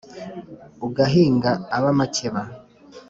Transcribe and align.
ugahinga 0.85 1.51
ab’amakeba 1.75 2.41